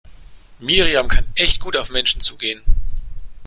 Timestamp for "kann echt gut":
1.07-1.77